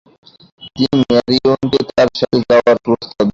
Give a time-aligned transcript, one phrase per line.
[0.75, 3.29] তিনি ম্যারিয়নকে তার সাথে যাওয়ার প্রস্তাব দেন।